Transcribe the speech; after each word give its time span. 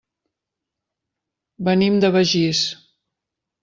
Venim 1.69 2.03
de 2.07 2.15
Begís. 2.19 2.67